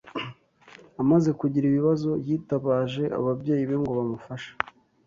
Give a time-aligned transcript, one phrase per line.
[1.01, 4.51] Amaze kugira ibibazo, yitabaje ababyeyi be ngo bamufashe.